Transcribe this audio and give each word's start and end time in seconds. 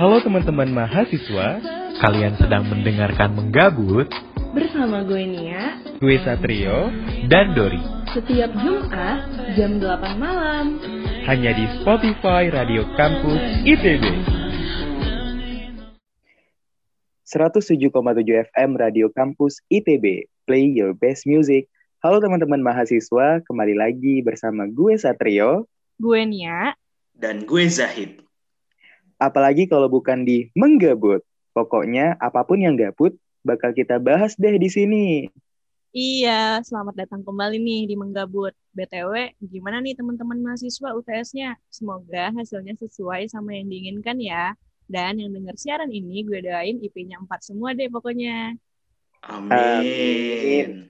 Halo 0.00 0.16
teman-teman 0.24 0.72
mahasiswa, 0.72 1.60
Kalian 2.00 2.40
sedang 2.40 2.64
mendengarkan 2.72 3.36
Menggabut 3.36 4.08
Bersama 4.56 5.04
gue 5.04 5.28
Nia, 5.28 5.76
gue 6.00 6.16
Satrio, 6.24 6.88
dan 7.28 7.52
Dori. 7.52 7.84
setiap 8.16 8.48
Jumat 8.64 9.20
jam 9.52 9.76
8 9.76 10.16
malam. 10.16 10.80
hanya 11.28 11.52
di 11.52 11.68
Spotify 11.84 12.48
Radio 12.48 12.88
Kampus 12.96 13.60
ITB. 13.68 14.04
107,7 17.28 17.94
FM 18.50 18.70
Radio 18.74 19.06
Kampus 19.12 19.62
ITB, 19.68 20.26
play 20.50 20.64
your 20.66 20.96
best 20.96 21.28
music. 21.30 21.70
Halo 22.00 22.16
teman-teman 22.16 22.64
mahasiswa, 22.64 23.44
kembali 23.44 23.76
lagi 23.76 24.24
bersama 24.24 24.64
gue 24.64 24.96
Satrio, 24.96 25.68
Gue 26.00 26.24
Nia, 26.24 26.72
dan 27.12 27.44
gue 27.44 27.68
Zahid. 27.68 28.24
apalagi 29.20 29.68
kalau 29.68 29.84
bukan 29.92 30.24
di 30.24 30.48
Menggabut. 30.56 31.20
Pokoknya 31.52 32.16
apa 32.16 32.40
pun 32.48 32.56
yang 32.56 32.72
gabut, 32.72 33.20
bakal 33.44 33.76
kita 33.76 34.00
bahas 34.00 34.32
deh 34.40 34.56
di 34.56 34.72
sini. 34.72 35.28
Iya, 35.92 36.64
selamat 36.64 37.04
datang 37.04 37.20
kembali 37.20 37.60
nih 37.60 37.92
di 37.92 38.00
Menggabut. 38.00 38.56
BTW, 38.72 39.36
gimana 39.44 39.84
nih 39.84 39.92
teman-teman 39.92 40.40
mahasiswa 40.40 40.96
UTS-nya? 40.96 41.60
Semoga 41.68 42.32
hasilnya 42.32 42.80
sesuai 42.80 43.28
sama 43.28 43.52
yang 43.52 43.68
diinginkan 43.68 44.16
ya. 44.16 44.56
Dan 44.88 45.20
yang 45.20 45.36
denger 45.36 45.52
siaran 45.60 45.92
ini, 45.92 46.24
gue 46.24 46.40
doain 46.40 46.80
IP-nya 46.80 47.20
4 47.20 47.44
semua 47.44 47.76
deh 47.76 47.92
pokoknya. 47.92 48.56
Amin. 49.20 49.52
Amin. 49.52 50.89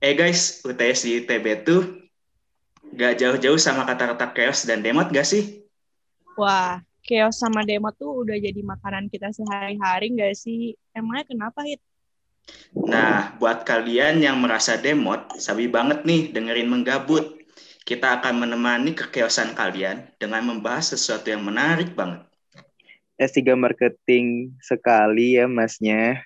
Eh 0.00 0.16
guys, 0.16 0.64
UTS 0.64 1.04
di 1.04 1.20
ITB 1.20 1.60
tuh 1.60 1.84
gak 2.96 3.20
jauh-jauh 3.20 3.60
sama 3.60 3.84
kata-kata 3.84 4.32
chaos 4.32 4.64
dan 4.64 4.80
demot 4.80 5.12
gak 5.12 5.28
sih? 5.28 5.60
Wah, 6.40 6.80
chaos 7.04 7.36
sama 7.36 7.68
demo 7.68 7.92
tuh 7.92 8.24
udah 8.24 8.40
jadi 8.40 8.64
makanan 8.64 9.12
kita 9.12 9.28
sehari-hari 9.28 10.16
nggak 10.16 10.32
sih? 10.32 10.72
Emangnya 10.96 11.28
kenapa, 11.28 11.60
Hit? 11.68 11.84
Nah, 12.72 13.36
buat 13.36 13.68
kalian 13.68 14.24
yang 14.24 14.40
merasa 14.40 14.80
demot, 14.80 15.36
sabi 15.36 15.68
banget 15.68 16.08
nih 16.08 16.32
dengerin 16.32 16.72
menggabut. 16.72 17.36
Kita 17.84 18.24
akan 18.24 18.48
menemani 18.48 18.96
kekeosan 18.96 19.52
kalian 19.52 20.16
dengan 20.16 20.48
membahas 20.48 20.96
sesuatu 20.96 21.28
yang 21.28 21.44
menarik 21.44 21.92
banget. 21.92 22.24
S3 23.20 23.52
marketing 23.52 24.56
sekali 24.64 25.36
ya 25.36 25.44
masnya. 25.44 26.24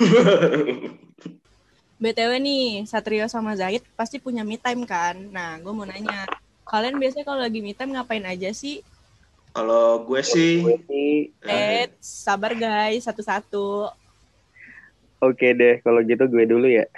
BTW 2.02 2.42
nih, 2.42 2.82
Satrio 2.90 3.30
sama 3.30 3.54
Zahid 3.54 3.86
pasti 3.94 4.18
punya 4.18 4.42
me 4.42 4.58
time 4.58 4.82
kan? 4.82 5.14
Nah, 5.30 5.62
gue 5.62 5.70
mau 5.70 5.86
nanya, 5.86 6.26
kalian 6.66 6.98
biasanya 6.98 7.22
kalau 7.22 7.38
lagi 7.38 7.62
me 7.62 7.78
time 7.78 7.94
ngapain 7.94 8.26
aja 8.26 8.50
sih? 8.50 8.82
Kalau 9.54 10.02
gue 10.02 10.18
sih, 10.26 10.66
Gue 10.66 10.82
sih, 10.90 11.30
eh, 11.46 11.86
Eh, 11.86 11.86
sabar 12.02 12.58
guys, 12.58 13.06
satu-satu. 13.06 13.86
oke 15.22 15.48
deh 15.54 15.78
kalau 15.86 16.02
gitu 16.02 16.26
gue 16.26 16.42
dulu 16.42 16.66
ya. 16.66 16.90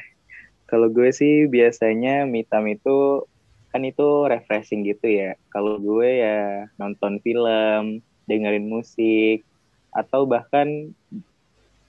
Kalau 0.64 0.88
gue 0.88 1.12
sih 1.12 1.44
biasanya 1.52 2.24
me 2.24 2.48
time 2.48 2.80
itu 2.80 3.28
kan 3.68 3.84
itu 3.84 4.08
refreshing 4.24 4.88
gitu 4.88 5.04
ya. 5.04 5.36
Kalau 5.52 5.76
gue 5.76 6.08
ya 6.24 6.64
nonton 6.80 7.20
film, 7.20 8.00
dengerin 8.24 8.72
musik, 8.72 9.44
atau 9.92 10.24
bahkan 10.24 10.96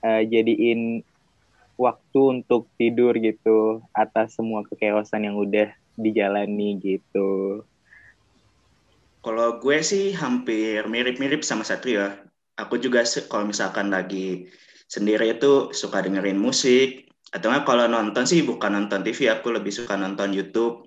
eh, 0.04 0.22
jadiin 0.28 1.00
waktu 1.76 2.20
untuk 2.40 2.72
tidur 2.80 3.12
gitu 3.20 3.84
atas 3.92 4.36
semua 4.36 4.64
kekeosan 4.64 5.28
yang 5.28 5.36
udah 5.36 5.68
dijalani 5.96 6.76
gitu. 6.80 7.62
kalau 9.24 9.58
gue 9.58 9.82
sih 9.82 10.14
hampir 10.14 10.86
mirip-mirip 10.86 11.42
sama 11.42 11.66
Satrio. 11.66 12.14
Aku 12.56 12.78
juga 12.78 13.02
kalau 13.26 13.50
misalkan 13.50 13.90
lagi 13.90 14.46
sendiri 14.86 15.34
itu 15.34 15.74
suka 15.74 15.98
dengerin 15.98 16.38
musik. 16.38 17.10
Atau 17.34 17.50
kalau 17.66 17.90
nonton 17.90 18.22
sih 18.22 18.46
bukan 18.46 18.78
nonton 18.78 19.02
TV, 19.02 19.26
aku 19.26 19.50
lebih 19.50 19.74
suka 19.74 19.98
nonton 19.98 20.30
YouTube. 20.30 20.86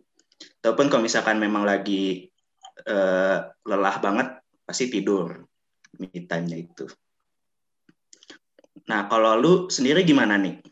Ataupun 0.63 0.87
kalau 0.87 1.03
misalkan 1.03 1.35
memang 1.35 1.67
lagi 1.67 2.31
eh, 2.87 3.37
lelah 3.67 3.95
banget, 3.99 4.39
pasti 4.63 4.87
tidur. 4.87 5.43
Me 5.99 6.07
itu. 6.55 6.87
Nah, 8.87 9.05
kalau 9.11 9.35
lu 9.35 9.53
sendiri 9.67 10.07
gimana 10.07 10.39
nih? 10.39 10.63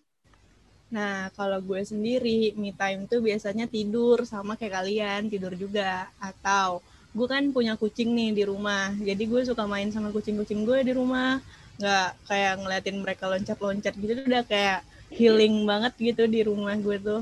Nah, 0.87 1.27
kalau 1.35 1.59
gue 1.59 1.81
sendiri, 1.83 2.55
me 2.55 2.71
time 2.71 3.01
tuh 3.11 3.19
biasanya 3.19 3.67
tidur 3.67 4.23
sama 4.23 4.55
kayak 4.55 4.73
kalian, 4.79 5.21
tidur 5.27 5.53
juga. 5.63 6.07
Atau 6.15 6.79
gue 7.11 7.27
kan 7.27 7.43
punya 7.51 7.73
kucing 7.75 8.15
nih 8.15 8.31
di 8.31 8.43
rumah, 8.47 8.93
jadi 8.95 9.23
gue 9.31 9.41
suka 9.49 9.63
main 9.67 9.89
sama 9.91 10.09
kucing-kucing 10.15 10.63
gue 10.63 10.79
di 10.87 10.93
rumah. 10.95 11.43
Nggak 11.79 12.09
kayak 12.29 12.53
ngeliatin 12.63 12.97
mereka 13.03 13.23
loncat-loncat 13.27 13.93
gitu, 13.99 14.11
udah 14.25 14.43
kayak 14.47 14.79
healing 15.11 15.55
banget 15.69 15.93
gitu 15.99 16.23
di 16.27 16.41
rumah 16.47 16.75
gue 16.79 16.97
tuh. 16.99 17.21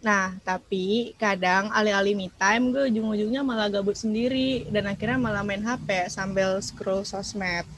Nah, 0.00 0.32
tapi 0.48 1.12
kadang 1.20 1.68
alih-alih 1.76 2.16
me 2.16 2.28
time, 2.40 2.72
gue 2.72 2.88
ujung-ujungnya 2.88 3.44
malah 3.44 3.68
gabut 3.68 3.96
sendiri. 3.96 4.64
Dan 4.72 4.88
akhirnya 4.88 5.20
malah 5.20 5.44
main 5.44 5.60
HP 5.60 6.08
sambil 6.08 6.56
scroll 6.64 7.04
sosmed. 7.04 7.68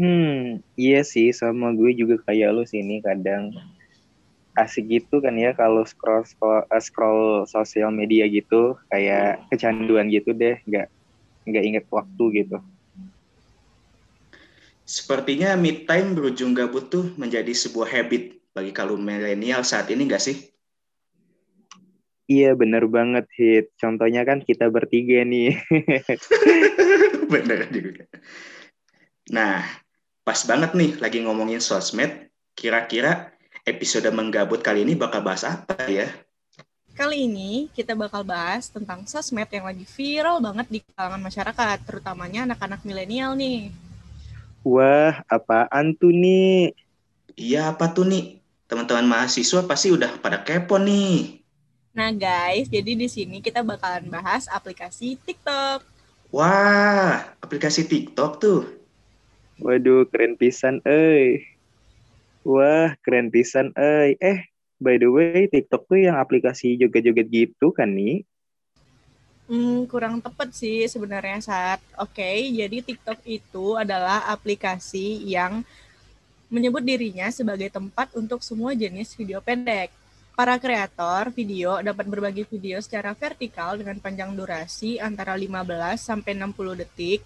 Hmm, 0.00 0.64
iya 0.80 1.04
sih 1.04 1.28
sama 1.28 1.76
gue 1.76 1.92
juga 1.92 2.16
kayak 2.24 2.56
lu 2.56 2.64
sini 2.64 3.04
kadang 3.04 3.52
asik 4.56 4.88
gitu 4.88 5.20
kan 5.20 5.36
ya 5.36 5.52
kalau 5.52 5.84
scroll 5.84 6.24
scroll, 6.24 6.64
eh, 6.64 6.80
scroll 6.80 7.44
sosial 7.44 7.92
media 7.92 8.24
gitu 8.24 8.80
kayak 8.88 9.44
kecanduan 9.52 10.08
gitu 10.08 10.32
deh 10.32 10.56
nggak 10.64 10.88
nggak 11.52 11.64
inget 11.68 11.84
waktu 11.92 12.24
gitu. 12.32 12.56
Sepertinya 14.88 15.52
me 15.54 15.84
time 15.84 16.16
berujung 16.16 16.56
gabut 16.56 16.88
tuh 16.88 17.12
menjadi 17.20 17.52
sebuah 17.52 17.92
habit 17.92 18.40
bagi 18.56 18.72
kaum 18.72 18.98
milenial 18.98 19.62
saat 19.68 19.92
ini 19.92 20.08
nggak 20.08 20.24
sih? 20.24 20.48
Iya 22.30 22.56
bener 22.56 22.88
banget 22.88 23.28
hit. 23.36 23.74
Contohnya 23.76 24.24
kan 24.24 24.40
kita 24.40 24.70
bertiga 24.70 25.26
nih. 25.26 25.60
Bener 27.32 27.66
juga. 27.74 28.06
Nah, 29.34 29.62
pas 30.22 30.40
banget 30.44 30.76
nih 30.76 30.90
lagi 31.00 31.18
ngomongin 31.24 31.60
sosmed. 31.62 32.28
Kira-kira 32.54 33.32
episode 33.64 34.08
menggabut 34.12 34.60
kali 34.60 34.84
ini 34.84 34.96
bakal 34.96 35.24
bahas 35.24 35.46
apa 35.46 35.76
ya? 35.88 36.08
Kali 36.92 37.24
ini 37.24 37.72
kita 37.72 37.96
bakal 37.96 38.26
bahas 38.26 38.68
tentang 38.68 39.08
sosmed 39.08 39.48
yang 39.48 39.64
lagi 39.64 39.88
viral 39.88 40.42
banget 40.44 40.66
di 40.68 40.78
kalangan 40.92 41.22
masyarakat, 41.24 41.78
terutamanya 41.88 42.44
anak-anak 42.44 42.84
milenial 42.84 43.32
nih. 43.38 43.72
Wah 44.60 45.24
apaan 45.24 45.96
tuh 45.96 46.12
nih? 46.12 46.76
Iya 47.32 47.72
apa 47.72 47.88
tuh 47.96 48.04
nih? 48.04 48.44
Teman-teman 48.68 49.08
mahasiswa 49.08 49.64
pasti 49.64 49.88
udah 49.88 50.20
pada 50.20 50.44
kepo 50.44 50.76
nih. 50.76 51.40
Nah 51.90 52.12
guys, 52.14 52.68
jadi 52.70 52.94
di 52.94 53.08
sini 53.10 53.40
kita 53.42 53.64
bakalan 53.64 54.06
bahas 54.12 54.46
aplikasi 54.46 55.18
TikTok. 55.24 55.82
Wah, 56.30 57.34
aplikasi 57.42 57.88
TikTok 57.88 58.32
tuh. 58.38 58.79
Waduh 59.60 60.08
keren 60.08 60.40
pisan 60.40 60.80
eh. 60.88 61.44
Wah 62.42 62.96
keren 63.04 63.28
pisan 63.28 63.76
eh. 63.76 64.16
Eh 64.16 64.48
by 64.80 64.96
the 64.96 65.08
way 65.12 65.44
TikTok 65.52 65.84
tuh 65.84 66.00
yang 66.00 66.16
aplikasi 66.16 66.80
joget-joget 66.80 67.28
gitu 67.28 67.68
kan 67.68 67.92
nih? 67.92 68.24
Hmm, 69.50 69.84
kurang 69.90 70.22
tepat 70.22 70.54
sih 70.54 70.86
sebenarnya 70.86 71.42
saat. 71.42 71.82
Oke, 71.98 72.22
jadi 72.54 72.80
TikTok 72.86 73.18
itu 73.26 73.74
adalah 73.74 74.30
aplikasi 74.30 75.26
yang 75.26 75.66
menyebut 76.46 76.86
dirinya 76.86 77.26
sebagai 77.34 77.66
tempat 77.66 78.14
untuk 78.14 78.46
semua 78.46 78.78
jenis 78.78 79.12
video 79.18 79.42
pendek. 79.42 79.90
Para 80.38 80.54
kreator 80.56 81.34
video 81.34 81.82
dapat 81.82 82.06
berbagi 82.06 82.46
video 82.46 82.78
secara 82.78 83.10
vertikal 83.12 83.74
dengan 83.74 83.98
panjang 83.98 84.32
durasi 84.32 85.02
antara 85.02 85.34
15 85.34 85.98
sampai 85.98 86.32
60 86.32 86.80
detik. 86.80 87.20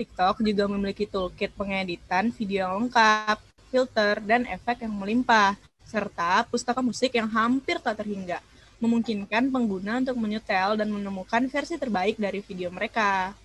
TikTok 0.00 0.40
juga 0.40 0.64
memiliki 0.64 1.04
toolkit 1.04 1.52
pengeditan 1.52 2.32
video 2.32 2.64
yang 2.64 2.88
lengkap, 2.88 3.36
filter, 3.68 4.24
dan 4.24 4.48
efek 4.48 4.80
yang 4.88 4.96
melimpah, 4.96 5.60
serta 5.84 6.48
pustaka 6.48 6.80
musik 6.80 7.12
yang 7.12 7.28
hampir 7.28 7.76
tak 7.84 8.00
terhingga 8.00 8.40
memungkinkan 8.80 9.52
pengguna 9.52 10.00
untuk 10.00 10.16
menyetel 10.16 10.80
dan 10.80 10.88
menemukan 10.88 11.44
versi 11.52 11.76
terbaik 11.76 12.16
dari 12.16 12.40
video 12.40 12.72
mereka. 12.72 13.36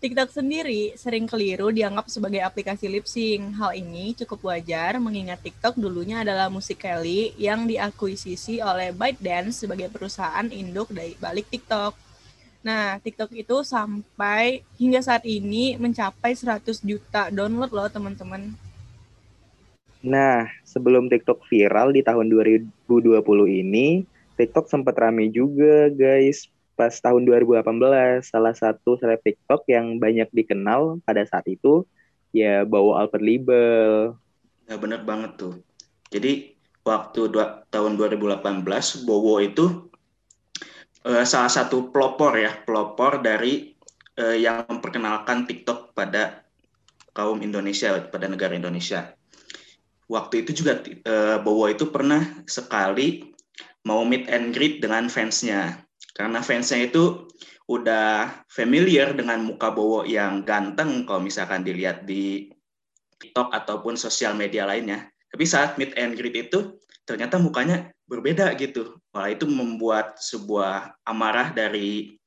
TikTok 0.00 0.32
sendiri 0.32 0.96
sering 0.96 1.28
keliru 1.28 1.68
dianggap 1.70 2.08
sebagai 2.08 2.40
aplikasi 2.40 2.88
lip 2.88 3.04
sync. 3.06 3.54
Hal 3.60 3.76
ini 3.76 4.16
cukup 4.16 4.50
wajar 4.50 4.96
mengingat 4.96 5.44
TikTok 5.44 5.76
dulunya 5.76 6.24
adalah 6.24 6.48
Musical.ly 6.48 7.36
yang 7.36 7.68
diakuisisi 7.68 8.64
oleh 8.64 8.96
ByteDance 8.96 9.62
sebagai 9.62 9.92
perusahaan 9.92 10.48
induk 10.48 10.90
dari 10.90 11.14
balik 11.20 11.52
TikTok. 11.52 12.09
Nah, 12.60 13.00
TikTok 13.00 13.32
itu 13.32 13.64
sampai 13.64 14.60
hingga 14.76 15.00
saat 15.00 15.24
ini 15.24 15.80
mencapai 15.80 16.36
100 16.36 16.84
juta 16.84 17.32
download 17.32 17.72
loh 17.72 17.88
teman-teman. 17.88 18.52
Nah, 20.00 20.48
sebelum 20.64 21.08
TikTok 21.08 21.44
viral 21.48 21.92
di 21.92 22.04
tahun 22.04 22.28
2020 22.28 22.68
ini, 23.48 24.04
TikTok 24.36 24.68
sempat 24.68 24.96
rame 24.96 25.28
juga, 25.28 25.88
guys. 25.92 26.48
Pas 26.76 26.92
tahun 26.96 27.28
2018, 27.28 28.24
salah 28.24 28.56
satu 28.56 28.96
seleb 28.96 29.20
TikTok 29.20 29.68
yang 29.68 30.00
banyak 30.00 30.28
dikenal 30.32 31.04
pada 31.04 31.20
saat 31.28 31.44
itu, 31.48 31.84
ya 32.32 32.64
Bowo 32.64 32.96
Albert 32.96 33.20
Libel. 33.20 34.16
Ya 34.64 34.80
bener 34.80 35.04
banget 35.04 35.36
tuh. 35.36 35.60
Jadi 36.08 36.56
waktu 36.80 37.28
dua, 37.28 37.68
tahun 37.68 38.00
2018, 38.00 39.04
Bowo 39.04 39.36
itu 39.44 39.89
uh, 41.06 41.24
salah 41.24 41.52
satu 41.52 41.92
pelopor 41.94 42.36
ya, 42.36 42.52
pelopor 42.64 43.20
dari 43.24 43.72
uh, 44.18 44.36
yang 44.36 44.66
memperkenalkan 44.66 45.46
TikTok 45.46 45.94
pada 45.96 46.44
kaum 47.14 47.40
Indonesia, 47.40 47.98
pada 48.08 48.26
negara 48.30 48.56
Indonesia 48.56 49.14
waktu 50.10 50.42
itu 50.42 50.66
juga 50.66 50.82
uh, 50.82 51.38
Bowo 51.38 51.70
itu 51.70 51.86
pernah 51.88 52.42
sekali 52.50 53.30
mau 53.86 54.02
meet 54.02 54.26
and 54.26 54.50
greet 54.50 54.82
dengan 54.82 55.06
fansnya 55.06 55.86
karena 56.18 56.42
fansnya 56.42 56.90
itu 56.90 57.30
udah 57.70 58.42
familiar 58.50 59.14
dengan 59.14 59.46
muka 59.46 59.70
Bowo 59.70 60.02
yang 60.02 60.42
ganteng 60.42 61.06
kalau 61.06 61.22
misalkan 61.22 61.62
dilihat 61.62 62.02
di 62.02 62.50
TikTok 63.22 63.54
ataupun 63.54 63.94
sosial 63.94 64.34
media 64.34 64.66
lainnya. 64.66 65.06
Tapi 65.30 65.46
saat 65.46 65.78
meet 65.78 65.94
and 65.94 66.18
greet 66.18 66.50
itu 66.50 66.82
ternyata 67.06 67.38
mukanya 67.38 67.94
berbeda 68.10 68.50
gitu. 68.58 68.98
Wah 69.14 69.30
itu 69.30 69.46
membuat 69.46 70.18
sebuah 70.18 70.98
amarah 71.06 71.54
dari 71.54 72.18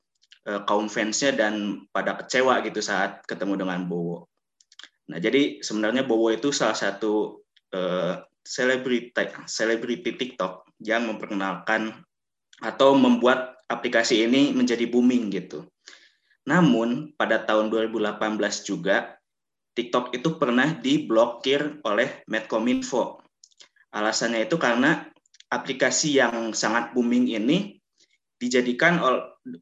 uh, 0.48 0.64
kaum 0.64 0.88
fansnya 0.88 1.36
dan 1.36 1.84
pada 1.92 2.16
kecewa 2.16 2.64
gitu 2.64 2.80
saat 2.80 3.20
ketemu 3.28 3.60
dengan 3.60 3.84
Bowo. 3.84 4.24
Nah 5.12 5.20
jadi 5.20 5.60
sebenarnya 5.60 6.08
Bowo 6.08 6.32
itu 6.32 6.48
salah 6.48 6.76
satu 6.76 7.44
selebriti 8.40 9.12
uh, 9.12 9.44
selebriti 9.44 10.16
TikTok 10.16 10.72
yang 10.80 11.04
memperkenalkan 11.10 11.92
atau 12.62 12.96
membuat 12.96 13.60
aplikasi 13.68 14.24
ini 14.24 14.54
menjadi 14.54 14.86
booming 14.86 15.32
gitu. 15.34 15.66
Namun 16.46 17.16
pada 17.16 17.42
tahun 17.42 17.72
2018 17.72 18.20
juga 18.62 19.16
TikTok 19.74 20.14
itu 20.14 20.38
pernah 20.38 20.70
diblokir 20.70 21.82
oleh 21.82 22.22
Medcominfo. 22.30 23.24
Alasannya 23.90 24.46
itu 24.46 24.54
karena 24.54 25.13
aplikasi 25.52 26.20
yang 26.20 26.52
sangat 26.56 26.92
booming 26.92 27.28
ini 27.28 27.80
dijadikan 28.38 29.00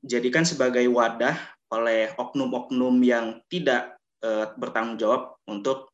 jadikan 0.03 0.47
sebagai 0.47 0.87
wadah 0.91 1.35
oleh 1.73 2.13
oknum-oknum 2.21 3.01
yang 3.01 3.41
tidak 3.49 3.97
uh, 4.21 4.53
bertanggung 4.61 5.01
jawab 5.01 5.41
untuk 5.49 5.93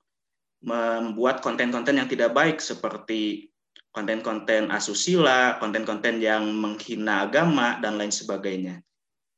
membuat 0.59 1.39
konten-konten 1.39 2.03
yang 2.03 2.11
tidak 2.11 2.35
baik 2.35 2.59
seperti 2.59 3.47
konten-konten 3.95 4.75
asusila, 4.75 5.57
konten-konten 5.63 6.19
yang 6.19 6.51
menghina 6.51 7.31
agama 7.31 7.79
dan 7.79 7.95
lain 7.95 8.11
sebagainya. 8.11 8.83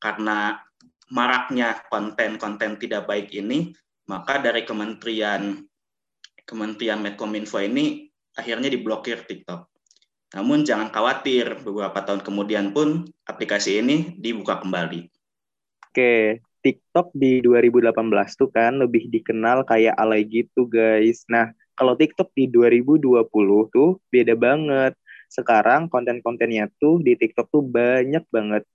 Karena 0.00 0.56
maraknya 1.12 1.84
konten-konten 1.92 2.80
tidak 2.80 3.04
baik 3.04 3.28
ini, 3.36 3.72
maka 4.08 4.40
dari 4.40 4.64
Kementerian 4.64 5.60
Kementerian 6.44 6.98
Medcominfo 6.98 7.62
ini 7.62 8.10
akhirnya 8.34 8.72
diblokir 8.72 9.22
TikTok. 9.22 9.70
Namun 10.30 10.62
jangan 10.62 10.94
khawatir, 10.94 11.58
beberapa 11.66 11.98
tahun 12.06 12.22
kemudian 12.22 12.70
pun 12.70 13.02
aplikasi 13.26 13.82
ini 13.82 14.14
dibuka 14.14 14.62
kembali. 14.62 15.10
Oke, 15.90 16.38
TikTok 16.62 17.10
di 17.16 17.42
2018 17.42 18.38
tuh 18.38 18.46
kan 18.52 18.78
lebih 18.78 19.10
dikenal 19.10 19.66
kayak 19.66 19.98
alay 19.98 20.22
gitu 20.22 20.70
guys. 20.70 21.26
Nah, 21.26 21.50
kalau 21.74 21.96
TikTok 21.96 22.30
di 22.36 22.46
2020 22.46 23.72
tuh 23.72 23.98
beda 24.12 24.36
banget. 24.36 24.94
Sekarang 25.30 25.86
konten-kontennya 25.86 26.70
tuh 26.78 27.00
di 27.00 27.16
TikTok 27.16 27.48
tuh 27.48 27.62
banyak 27.64 28.22
banget. 28.28 28.66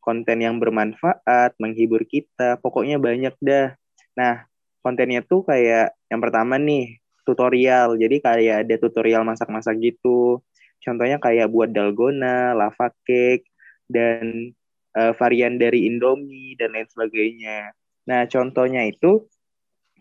Konten 0.00 0.38
yang 0.40 0.56
bermanfaat, 0.62 1.58
menghibur 1.60 2.06
kita, 2.08 2.56
pokoknya 2.58 2.96
banyak 2.98 3.34
dah. 3.38 3.76
Nah, 4.16 4.46
kontennya 4.80 5.20
tuh 5.22 5.44
kayak 5.44 5.92
yang 6.08 6.20
pertama 6.22 6.56
nih, 6.56 6.98
tutorial. 7.28 7.98
Jadi 7.98 8.16
kayak 8.22 8.56
ada 8.64 8.74
tutorial 8.80 9.22
masak-masak 9.26 9.76
gitu. 9.82 10.40
Contohnya 10.84 11.16
kayak 11.16 11.48
buat 11.48 11.72
dalgona, 11.72 12.52
lava 12.52 12.92
cake, 13.08 13.48
dan 13.88 14.52
uh, 14.94 15.12
varian 15.16 15.56
dari 15.56 15.88
Indomie 15.88 16.54
dan 16.60 16.76
lain 16.76 16.88
sebagainya. 16.88 17.72
Nah, 18.04 18.28
contohnya 18.28 18.84
itu 18.84 19.24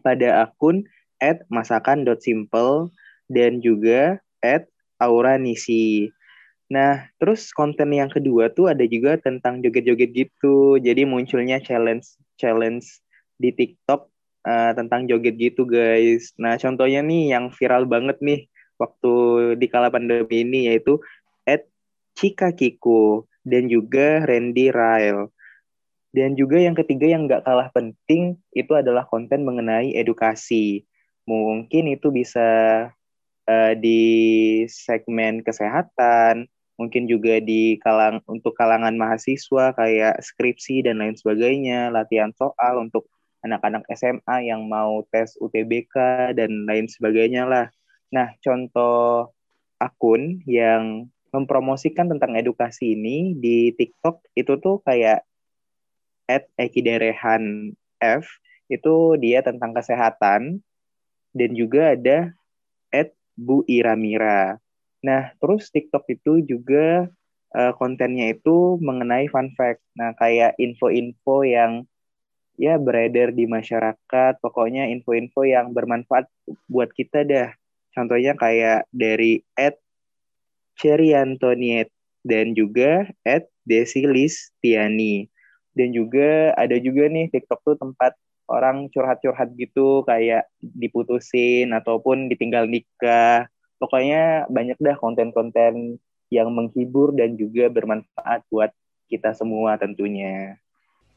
pada 0.03 0.43
akun 0.43 0.83
at 1.23 1.39
masakan.simple 1.47 2.91
dan 3.31 3.63
juga 3.63 4.19
at 4.43 4.67
auranisi. 4.99 6.11
Nah, 6.67 7.07
terus 7.19 7.55
konten 7.55 7.95
yang 7.95 8.11
kedua 8.11 8.51
tuh 8.51 8.71
ada 8.71 8.83
juga 8.83 9.15
tentang 9.19 9.63
joget-joget 9.63 10.11
gitu. 10.11 10.75
Jadi 10.83 11.07
munculnya 11.07 11.63
challenge 11.63 12.19
challenge 12.35 12.99
di 13.39 13.55
TikTok 13.55 14.11
uh, 14.43 14.71
tentang 14.75 15.07
joget 15.07 15.39
gitu, 15.39 15.63
guys. 15.63 16.35
Nah, 16.35 16.59
contohnya 16.59 16.99
nih 16.99 17.35
yang 17.35 17.51
viral 17.55 17.87
banget 17.87 18.19
nih 18.19 18.51
waktu 18.77 19.13
di 19.59 19.67
kala 19.69 19.93
pandemi 19.93 20.43
ini 20.43 20.59
yaitu 20.71 20.99
at 21.43 21.67
Chika 22.17 22.53
Kiku 22.53 23.25
dan 23.43 23.67
juga 23.67 24.23
Randy 24.23 24.71
Ryle. 24.71 25.29
Dan 26.13 26.37
juga 26.37 26.61
yang 26.61 26.77
ketiga 26.77 27.09
yang 27.09 27.25
nggak 27.25 27.41
kalah 27.41 27.73
penting 27.73 28.37
itu 28.53 28.69
adalah 28.77 29.09
konten 29.09 29.41
mengenai 29.41 29.97
edukasi. 29.97 30.85
Mungkin 31.25 31.89
itu 31.89 32.13
bisa 32.13 32.49
uh, 33.49 33.73
di 33.73 34.01
segmen 34.69 35.41
kesehatan, 35.41 36.45
mungkin 36.77 37.09
juga 37.09 37.41
di 37.41 37.81
kalang 37.81 38.21
untuk 38.29 38.53
kalangan 38.53 38.93
mahasiswa 38.93 39.73
kayak 39.73 40.21
skripsi 40.21 40.85
dan 40.85 41.01
lain 41.01 41.17
sebagainya, 41.17 41.89
latihan 41.89 42.29
soal 42.37 42.77
untuk 42.77 43.09
anak-anak 43.43 43.83
SMA 43.91 44.47
yang 44.47 44.63
mau 44.69 45.03
tes 45.11 45.35
UTBK 45.41 46.31
dan 46.37 46.69
lain 46.69 46.87
sebagainya 46.87 47.43
lah. 47.43 47.67
Nah, 48.13 48.37
contoh 48.37 49.33
akun 49.81 50.45
yang 50.45 51.09
mempromosikan 51.33 52.05
tentang 52.13 52.37
edukasi 52.37 52.93
ini 52.93 53.33
di 53.33 53.73
TikTok 53.73 54.21
itu 54.37 54.53
tuh 54.61 54.85
kayak 54.85 55.25
at 56.29 56.45
Ekiderehan 56.55 57.73
F 57.97 58.29
itu 58.69 59.17
dia 59.17 59.41
tentang 59.41 59.73
kesehatan 59.73 60.61
dan 61.33 61.49
juga 61.57 61.97
ada 61.97 62.31
at 62.93 63.17
Bu 63.33 63.65
Iramira. 63.65 64.61
Nah, 65.01 65.33
terus 65.41 65.73
TikTok 65.73 66.05
itu 66.13 66.45
juga 66.45 67.09
uh, 67.57 67.73
kontennya 67.75 68.31
itu 68.31 68.77
mengenai 68.77 69.25
fun 69.27 69.51
fact. 69.57 69.81
Nah, 69.97 70.13
kayak 70.15 70.53
info-info 70.61 71.43
yang 71.43 71.83
ya 72.61 72.77
beredar 72.77 73.33
di 73.33 73.49
masyarakat, 73.49 74.37
pokoknya 74.37 74.87
info-info 74.93 75.43
yang 75.43 75.73
bermanfaat 75.73 76.29
buat 76.69 76.93
kita 76.93 77.25
dah. 77.25 77.49
Contohnya 77.93 78.33
kayak 78.33 78.89
dari 78.89 79.45
at 79.53 79.77
Cherry 80.73 81.13
dan 82.25 82.57
juga 82.57 83.07
at 83.23 83.45
Desilis 83.63 84.49
Tiani. 84.59 85.29
Dan 85.73 85.93
juga 85.93 86.53
ada 86.57 86.77
juga 86.77 87.09
nih 87.09 87.29
TikTok 87.29 87.59
tuh 87.65 87.77
tempat 87.77 88.13
orang 88.49 88.89
curhat-curhat 88.93 89.53
gitu 89.57 90.05
kayak 90.05 90.45
diputusin 90.61 91.73
ataupun 91.73 92.29
ditinggal 92.29 92.69
nikah. 92.69 93.49
Pokoknya 93.77 94.47
banyak 94.49 94.77
dah 94.79 94.95
konten-konten 94.97 95.97
yang 96.33 96.49
menghibur 96.49 97.13
dan 97.13 97.37
juga 97.37 97.69
bermanfaat 97.69 98.45
buat 98.49 98.71
kita 99.09 99.37
semua 99.37 99.77
tentunya. 99.77 100.62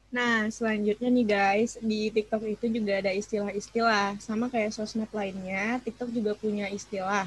Nah, 0.06 0.46
selanjutnya 0.48 1.08
nih 1.10 1.26
guys, 1.26 1.76
di 1.82 2.08
TikTok 2.14 2.46
itu 2.46 2.66
juga 2.70 3.02
ada 3.02 3.12
istilah-istilah. 3.12 4.16
Sama 4.22 4.46
kayak 4.46 4.72
sosmed 4.72 5.10
lainnya, 5.10 5.82
TikTok 5.82 6.14
juga 6.14 6.32
punya 6.38 6.70
istilah. 6.70 7.26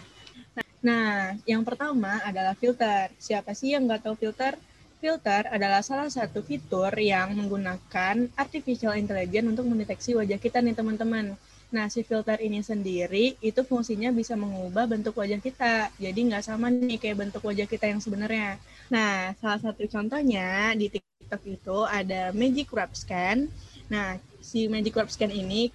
Nah, 0.79 1.35
yang 1.43 1.61
pertama 1.67 2.23
adalah 2.23 2.55
filter. 2.55 3.11
Siapa 3.19 3.51
sih 3.51 3.75
yang 3.75 3.83
nggak 3.83 4.07
tahu 4.07 4.15
filter? 4.15 4.55
Filter 4.99 5.47
adalah 5.47 5.79
salah 5.79 6.11
satu 6.11 6.43
fitur 6.43 6.91
yang 6.99 7.31
menggunakan 7.35 8.27
artificial 8.35 8.95
intelligence 8.95 9.47
untuk 9.47 9.67
mendeteksi 9.67 10.11
wajah 10.15 10.39
kita 10.39 10.59
nih 10.59 10.75
teman-teman. 10.75 11.35
Nah, 11.69 11.85
si 11.87 12.01
filter 12.01 12.41
ini 12.41 12.59
sendiri 12.65 13.37
itu 13.39 13.61
fungsinya 13.61 14.09
bisa 14.09 14.33
mengubah 14.33 14.89
bentuk 14.89 15.15
wajah 15.19 15.39
kita. 15.39 15.93
Jadi 16.01 16.19
nggak 16.31 16.43
sama 16.43 16.67
nih 16.73 16.97
kayak 16.99 17.27
bentuk 17.27 17.43
wajah 17.45 17.67
kita 17.69 17.85
yang 17.91 18.01
sebenarnya. 18.03 18.57
Nah, 18.91 19.35
salah 19.37 19.59
satu 19.61 19.85
contohnya 19.87 20.73
di 20.75 20.89
TikTok 20.91 21.08
itu 21.45 21.77
ada 21.85 22.33
Magic 22.33 22.73
Wrap 22.73 22.97
Scan. 22.97 23.45
Nah, 23.85 24.17
si 24.41 24.65
Magic 24.65 24.97
Wrap 24.97 25.13
Scan 25.13 25.29
ini 25.29 25.69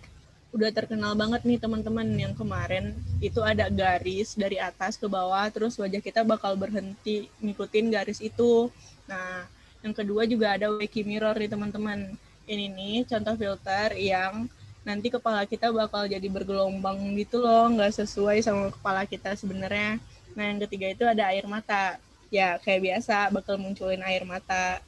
udah 0.54 0.70
terkenal 0.70 1.18
banget 1.18 1.42
nih 1.42 1.58
teman-teman 1.58 2.06
yang 2.14 2.30
kemarin 2.30 2.94
itu 3.18 3.42
ada 3.42 3.66
garis 3.66 4.38
dari 4.38 4.54
atas 4.54 4.94
ke 4.94 5.10
bawah 5.10 5.50
terus 5.50 5.74
wajah 5.74 5.98
kita 5.98 6.22
bakal 6.22 6.54
berhenti 6.54 7.26
ngikutin 7.42 7.90
garis 7.90 8.22
itu. 8.22 8.70
Nah, 9.10 9.50
yang 9.82 9.90
kedua 9.90 10.24
juga 10.30 10.54
ada 10.54 10.70
Wiki 10.70 11.02
Mirror 11.02 11.42
nih 11.42 11.50
teman-teman. 11.50 12.14
Ini 12.46 12.70
nih 12.70 13.02
contoh 13.02 13.34
filter 13.34 13.98
yang 13.98 14.46
nanti 14.84 15.08
kepala 15.10 15.42
kita 15.48 15.72
bakal 15.72 16.06
jadi 16.06 16.28
bergelombang 16.28 17.16
gitu 17.18 17.40
loh, 17.40 17.72
nggak 17.72 18.04
sesuai 18.04 18.38
sama 18.44 18.68
kepala 18.70 19.02
kita 19.08 19.32
sebenarnya. 19.34 19.98
Nah, 20.36 20.44
yang 20.54 20.60
ketiga 20.68 20.86
itu 20.92 21.04
ada 21.08 21.32
air 21.32 21.48
mata. 21.48 21.98
Ya, 22.28 22.60
kayak 22.60 22.80
biasa 22.84 23.32
bakal 23.32 23.56
munculin 23.56 24.04
air 24.04 24.22
mata. 24.22 24.84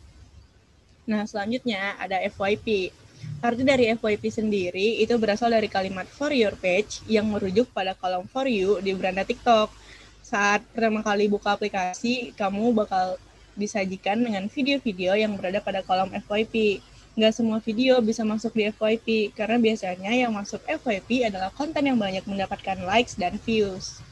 Nah, 1.06 1.22
selanjutnya 1.22 1.94
ada 2.02 2.18
FYP. 2.18 2.90
Arti 3.38 3.62
dari 3.62 3.90
FYP 3.94 4.26
sendiri 4.28 4.98
itu 4.98 5.14
berasal 5.16 5.54
dari 5.54 5.70
kalimat 5.70 6.04
for 6.10 6.34
your 6.34 6.54
page 6.58 7.02
yang 7.06 7.30
merujuk 7.30 7.70
pada 7.70 7.94
kolom 7.94 8.26
for 8.26 8.50
you 8.50 8.82
di 8.82 8.90
beranda 8.92 9.22
TikTok. 9.22 9.70
Saat 10.26 10.66
pertama 10.74 11.06
kali 11.06 11.30
buka 11.30 11.54
aplikasi, 11.54 12.34
kamu 12.34 12.74
bakal 12.74 13.14
disajikan 13.54 14.18
dengan 14.18 14.50
video-video 14.50 15.14
yang 15.14 15.38
berada 15.38 15.62
pada 15.62 15.86
kolom 15.86 16.10
FYP. 16.26 16.82
Nggak 17.16 17.32
semua 17.32 17.58
video 17.62 18.02
bisa 18.02 18.26
masuk 18.26 18.52
di 18.52 18.68
FYP, 18.68 19.32
karena 19.32 19.56
biasanya 19.56 20.12
yang 20.12 20.34
masuk 20.34 20.60
FYP 20.66 21.30
adalah 21.30 21.48
konten 21.54 21.86
yang 21.86 21.96
banyak 21.96 22.26
mendapatkan 22.26 22.82
likes 22.82 23.14
dan 23.16 23.38
views. 23.40 24.02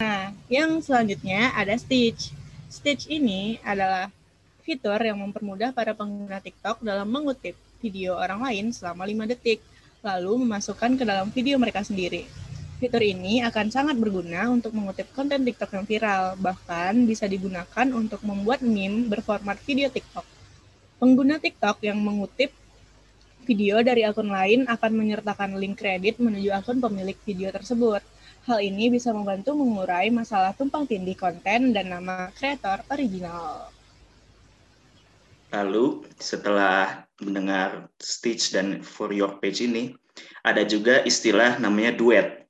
Nah, 0.00 0.32
yang 0.46 0.78
selanjutnya 0.80 1.52
ada 1.52 1.74
Stitch. 1.76 2.32
Stitch 2.72 3.10
ini 3.12 3.60
adalah 3.60 4.08
fitur 4.62 4.98
yang 5.02 5.18
mempermudah 5.18 5.74
para 5.74 5.92
pengguna 5.92 6.38
TikTok 6.38 6.80
dalam 6.86 7.10
mengutip 7.10 7.58
video 7.82 8.14
orang 8.14 8.46
lain 8.46 8.70
selama 8.70 9.02
5 9.02 9.30
detik, 9.34 9.58
lalu 10.06 10.46
memasukkan 10.46 10.94
ke 10.94 11.04
dalam 11.04 11.28
video 11.34 11.58
mereka 11.58 11.82
sendiri. 11.82 12.24
Fitur 12.78 13.02
ini 13.02 13.42
akan 13.46 13.70
sangat 13.70 13.94
berguna 13.98 14.50
untuk 14.50 14.74
mengutip 14.74 15.10
konten 15.14 15.42
TikTok 15.46 15.70
yang 15.74 15.86
viral, 15.86 16.38
bahkan 16.38 16.94
bisa 17.06 17.26
digunakan 17.26 17.86
untuk 17.94 18.22
membuat 18.22 18.62
meme 18.62 19.06
berformat 19.10 19.58
video 19.62 19.90
TikTok. 19.90 20.26
Pengguna 20.98 21.42
TikTok 21.42 21.82
yang 21.82 21.98
mengutip 21.98 22.54
video 23.42 23.82
dari 23.82 24.06
akun 24.06 24.30
lain 24.30 24.70
akan 24.70 24.92
menyertakan 24.94 25.58
link 25.58 25.82
kredit 25.82 26.22
menuju 26.22 26.54
akun 26.54 26.78
pemilik 26.78 27.18
video 27.26 27.50
tersebut. 27.50 28.02
Hal 28.46 28.58
ini 28.62 28.90
bisa 28.90 29.10
membantu 29.10 29.54
mengurai 29.54 30.10
masalah 30.10 30.54
tumpang 30.54 30.86
tindih 30.86 31.18
konten 31.18 31.74
dan 31.74 31.86
nama 31.90 32.30
kreator 32.34 32.86
original. 32.90 33.81
Lalu 35.52 36.08
setelah 36.16 37.04
mendengar 37.20 37.92
Stitch 38.00 38.56
dan 38.56 38.80
For 38.80 39.12
Your 39.12 39.36
Page 39.36 39.68
ini, 39.68 39.92
ada 40.42 40.64
juga 40.64 41.04
istilah 41.04 41.60
namanya 41.60 41.92
duet. 41.92 42.48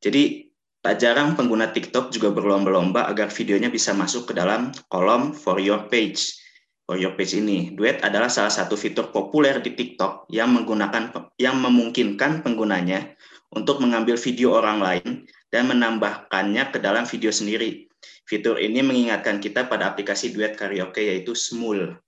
Jadi 0.00 0.48
tak 0.80 0.96
jarang 0.96 1.36
pengguna 1.36 1.68
TikTok 1.68 2.08
juga 2.08 2.32
berlomba-lomba 2.32 3.04
agar 3.04 3.28
videonya 3.28 3.68
bisa 3.68 3.92
masuk 3.92 4.32
ke 4.32 4.32
dalam 4.32 4.72
kolom 4.88 5.36
For 5.36 5.60
Your 5.60 5.92
Page. 5.92 6.40
For 6.88 6.96
Your 6.96 7.14
Page 7.14 7.36
ini, 7.36 7.76
duet 7.76 8.00
adalah 8.00 8.32
salah 8.32 8.50
satu 8.50 8.74
fitur 8.74 9.12
populer 9.12 9.60
di 9.60 9.76
TikTok 9.76 10.26
yang 10.32 10.56
menggunakan 10.56 11.12
yang 11.36 11.60
memungkinkan 11.60 12.40
penggunanya 12.40 13.14
untuk 13.52 13.84
mengambil 13.84 14.16
video 14.16 14.56
orang 14.56 14.80
lain 14.80 15.28
dan 15.52 15.68
menambahkannya 15.68 16.72
ke 16.72 16.80
dalam 16.80 17.04
video 17.04 17.30
sendiri. 17.30 17.86
Fitur 18.24 18.56
ini 18.56 18.80
mengingatkan 18.80 19.38
kita 19.38 19.68
pada 19.68 19.92
aplikasi 19.92 20.32
duet 20.32 20.56
karaoke 20.56 21.04
yaitu 21.04 21.36
Smule. 21.36 22.00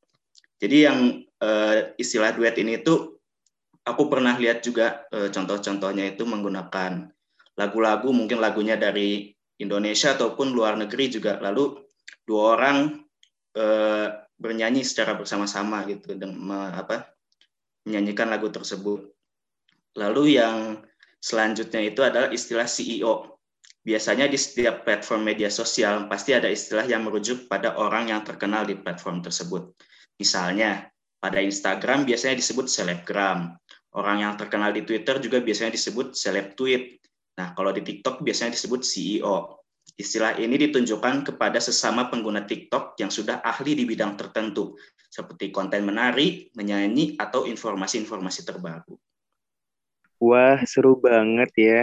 Jadi 0.63 0.77
yang 0.87 1.19
uh, 1.43 1.91
istilah 1.99 2.31
duet 2.39 2.55
ini 2.63 2.79
itu 2.79 3.19
aku 3.83 4.07
pernah 4.07 4.39
lihat 4.39 4.63
juga 4.63 5.03
uh, 5.11 5.27
contoh-contohnya 5.27 6.15
itu 6.15 6.23
menggunakan 6.23 7.11
lagu-lagu 7.59 8.15
mungkin 8.15 8.39
lagunya 8.39 8.79
dari 8.79 9.35
Indonesia 9.59 10.15
ataupun 10.15 10.55
luar 10.55 10.79
negeri 10.79 11.13
juga. 11.13 11.39
Lalu 11.39 11.79
dua 12.25 12.59
orang 12.59 12.79
e, 13.55 13.65
bernyanyi 14.41 14.83
secara 14.83 15.15
bersama-sama 15.15 15.85
gitu 15.87 16.17
dan 16.19 16.35
me, 16.35 16.73
apa 16.75 17.13
menyanyikan 17.87 18.33
lagu 18.33 18.49
tersebut. 18.49 19.13
Lalu 19.95 20.41
yang 20.41 20.81
selanjutnya 21.21 21.85
itu 21.85 22.01
adalah 22.03 22.33
istilah 22.33 22.67
CEO 22.67 23.39
biasanya 23.83 24.31
di 24.31 24.39
setiap 24.39 24.87
platform 24.87 25.27
media 25.27 25.51
sosial 25.51 26.07
pasti 26.07 26.31
ada 26.35 26.47
istilah 26.47 26.87
yang 26.87 27.03
merujuk 27.03 27.51
pada 27.51 27.75
orang 27.75 28.15
yang 28.15 28.23
terkenal 28.23 28.63
di 28.63 28.79
platform 28.79 29.27
tersebut 29.27 29.75
misalnya 30.23 30.87
pada 31.19 31.43
Instagram 31.43 32.07
biasanya 32.07 32.39
disebut 32.39 32.71
selebgram 32.71 33.59
orang 33.99 34.23
yang 34.23 34.33
terkenal 34.39 34.71
di 34.71 34.87
Twitter 34.87 35.19
juga 35.19 35.43
biasanya 35.43 35.75
disebut 35.75 36.15
seleb 36.15 36.55
tweet 36.55 37.03
Nah, 37.39 37.57
kalau 37.57 37.73
di 37.73 37.81
TikTok 37.81 38.21
biasanya 38.21 38.53
disebut 38.53 38.85
CEO. 38.85 39.65
Istilah 39.97 40.41
ini 40.41 40.57
ditunjukkan 40.69 41.33
kepada 41.33 41.59
sesama 41.61 42.09
pengguna 42.09 42.45
TikTok 42.45 42.97
yang 43.01 43.13
sudah 43.13 43.41
ahli 43.45 43.77
di 43.77 43.85
bidang 43.89 44.17
tertentu, 44.17 44.77
seperti 45.09 45.53
konten 45.53 45.85
menarik, 45.85 46.53
menyanyi, 46.57 47.17
atau 47.17 47.45
informasi-informasi 47.49 48.41
terbaru. 48.45 48.97
Wah, 50.23 50.61
seru 50.69 50.97
banget 51.01 51.51
ya. 51.57 51.83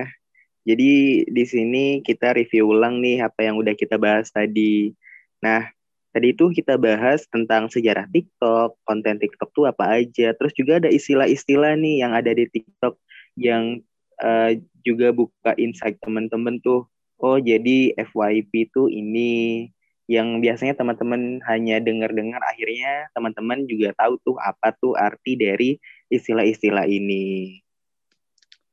Jadi 0.63 1.25
di 1.27 1.43
sini 1.49 1.85
kita 2.05 2.37
review 2.37 2.69
ulang 2.69 3.01
nih 3.01 3.25
apa 3.25 3.41
yang 3.41 3.57
udah 3.57 3.73
kita 3.73 3.97
bahas 3.97 4.29
tadi. 4.29 4.93
Nah, 5.41 5.65
tadi 6.09 6.33
itu 6.33 6.49
kita 6.49 6.75
bahas 6.75 7.25
tentang 7.29 7.69
sejarah 7.69 8.09
TikTok, 8.09 8.77
konten 8.85 9.17
TikTok 9.21 9.49
tuh 9.53 9.65
apa 9.69 10.01
aja. 10.01 10.33
Terus 10.33 10.53
juga 10.57 10.81
ada 10.81 10.89
istilah-istilah 10.89 11.77
nih 11.77 12.05
yang 12.05 12.11
ada 12.17 12.31
di 12.33 12.45
TikTok 12.49 12.97
yang 13.39 13.79
uh, 14.19 14.51
juga 14.83 15.11
buka 15.15 15.51
insight 15.55 15.99
teman-teman 16.03 16.59
tuh 16.63 16.87
oh 17.19 17.37
jadi 17.37 17.93
FYP 17.99 18.71
tuh 18.71 18.87
ini 18.87 19.67
yang 20.09 20.41
biasanya 20.41 20.73
teman-teman 20.73 21.37
hanya 21.45 21.77
dengar-dengar 21.77 22.41
akhirnya 22.41 23.13
teman-teman 23.13 23.69
juga 23.69 23.93
tahu 23.93 24.17
tuh 24.25 24.35
apa 24.41 24.73
tuh 24.73 24.97
arti 24.97 25.37
dari 25.37 25.77
istilah-istilah 26.09 26.89
ini. 26.89 27.61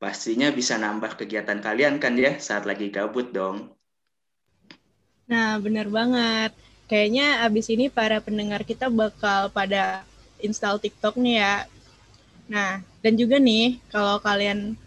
Pastinya 0.01 0.49
bisa 0.49 0.81
nambah 0.81 1.13
kegiatan 1.13 1.61
kalian 1.61 2.01
kan 2.01 2.17
ya 2.17 2.41
saat 2.41 2.65
lagi 2.65 2.89
gabut 2.89 3.29
dong. 3.29 3.69
Nah, 5.29 5.61
benar 5.61 5.85
banget. 5.93 6.57
Kayaknya 6.87 7.43
abis 7.43 7.67
ini 7.67 7.91
para 7.91 8.23
pendengar 8.23 8.63
kita 8.63 8.87
bakal 8.87 9.51
pada 9.51 10.07
install 10.39 10.79
TikTok 10.79 11.19
nih 11.19 11.43
ya. 11.43 11.55
Nah, 12.47 12.79
dan 13.03 13.13
juga 13.19 13.43
nih 13.43 13.83
kalau 13.91 14.23
kalian 14.23 14.79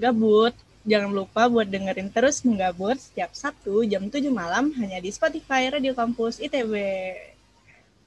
gabut, 0.00 0.56
jangan 0.88 1.12
lupa 1.12 1.52
buat 1.52 1.68
dengerin 1.68 2.08
terus 2.08 2.40
menggabut 2.40 2.96
setiap 2.96 3.36
Sabtu 3.36 3.84
jam 3.84 4.08
7 4.08 4.32
malam 4.32 4.72
hanya 4.80 4.98
di 4.98 5.12
Spotify 5.12 5.68
Radio 5.68 5.92
Kampus 5.92 6.40
ITB. 6.40 6.72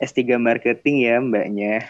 S3 0.01 0.41
Marketing 0.41 1.07
ya 1.07 1.21
mbaknya. 1.21 1.85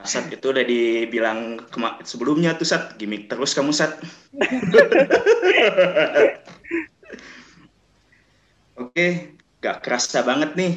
Sat 0.00 0.32
itu 0.32 0.48
udah 0.48 0.64
dibilang 0.64 1.60
sebelumnya 2.08 2.56
tuh 2.56 2.64
Sat, 2.64 2.96
gimmick 2.96 3.28
terus 3.28 3.52
kamu 3.52 3.76
Sat. 3.76 4.00
Oke, 8.80 9.36
gak 9.60 9.84
kerasa 9.84 10.24
banget 10.24 10.56
nih. 10.56 10.74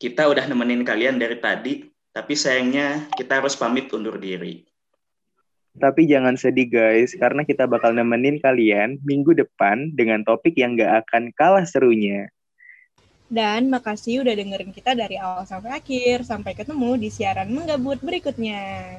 Kita 0.00 0.26
udah 0.32 0.48
nemenin 0.48 0.80
kalian 0.80 1.20
dari 1.20 1.36
tadi, 1.36 1.84
tapi 2.10 2.32
sayangnya 2.32 3.12
kita 3.12 3.44
harus 3.44 3.52
pamit 3.54 3.92
undur 3.92 4.16
diri. 4.16 4.64
Tapi 5.76 6.08
jangan 6.08 6.34
sedih 6.34 6.66
guys, 6.66 7.14
karena 7.14 7.44
kita 7.44 7.68
bakal 7.68 7.94
nemenin 7.94 8.40
kalian 8.40 8.98
minggu 9.04 9.36
depan 9.36 9.92
dengan 9.92 10.24
topik 10.24 10.56
yang 10.56 10.74
gak 10.74 11.06
akan 11.06 11.30
kalah 11.36 11.68
serunya. 11.68 12.32
Dan 13.30 13.70
makasih 13.70 14.26
udah 14.26 14.34
dengerin 14.34 14.74
kita 14.74 14.90
dari 14.98 15.14
awal 15.14 15.46
sampai 15.46 15.78
akhir. 15.78 16.26
Sampai 16.26 16.58
ketemu 16.58 16.98
di 16.98 17.14
siaran 17.14 17.46
menggabut 17.54 18.02
berikutnya. 18.02 18.98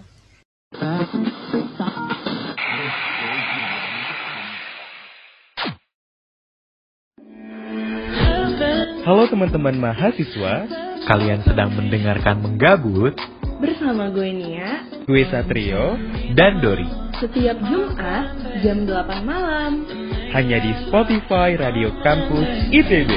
Teman-teman 9.32 9.80
mahasiswa, 9.80 10.68
kalian 11.08 11.40
sedang 11.48 11.72
mendengarkan 11.72 12.44
menggabut 12.44 13.16
Bersama 13.62 14.10
gue 14.10 14.26
Nia, 14.34 14.90
gue 15.06 15.22
Satrio, 15.30 15.94
dan 16.34 16.66
Dori. 16.66 16.90
Setiap 17.22 17.62
Jumat 17.62 18.34
jam 18.66 18.90
8 18.90 19.22
malam. 19.22 19.86
Hanya 20.34 20.58
di 20.58 20.74
Spotify 20.90 21.54
Radio 21.54 21.94
Kampus 22.02 22.74
ITB. 22.74 23.12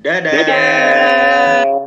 Dadah. 0.00 0.32
Dadah. 0.32 1.85